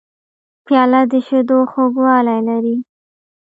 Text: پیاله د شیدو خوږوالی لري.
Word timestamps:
پیاله 0.65 1.01
د 1.11 1.13
شیدو 1.27 1.57
خوږوالی 1.71 2.39
لري. 2.47 2.77